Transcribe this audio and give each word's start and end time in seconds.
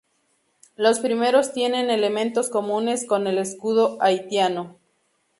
Los 0.77 0.99
primeros 0.99 1.53
tienen 1.53 1.91
elementos 1.91 2.49
comunes 2.49 3.05
con 3.05 3.27
el 3.27 3.37
escudo 3.37 3.99
haitiano. 4.01 4.77